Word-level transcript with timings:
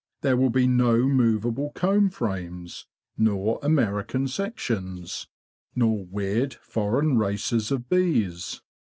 There 0.21 0.35
will 0.35 0.49
be 0.49 0.65
no 0.65 1.03
movable 1.05 1.69
comb 1.75 2.09
frames, 2.09 2.87
nor 3.19 3.59
American 3.61 4.27
sections, 4.27 5.27
nor 5.75 6.07
weird, 6.07 6.55
foreign 6.55 7.19
races 7.19 7.69
of 7.69 7.87
bees. 7.87 8.63